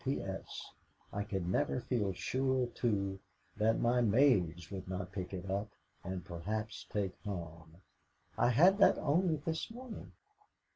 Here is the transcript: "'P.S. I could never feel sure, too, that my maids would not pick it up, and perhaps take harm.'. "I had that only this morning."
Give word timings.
"'P.S. 0.03 0.65
I 1.13 1.23
could 1.23 1.47
never 1.47 1.79
feel 1.79 2.11
sure, 2.11 2.65
too, 2.73 3.19
that 3.57 3.79
my 3.79 4.01
maids 4.01 4.71
would 4.71 4.87
not 4.87 5.11
pick 5.11 5.31
it 5.31 5.47
up, 5.47 5.69
and 6.03 6.25
perhaps 6.25 6.87
take 6.91 7.13
harm.'. 7.23 7.83
"I 8.35 8.49
had 8.49 8.79
that 8.79 8.97
only 8.97 9.35
this 9.35 9.69
morning." 9.69 10.11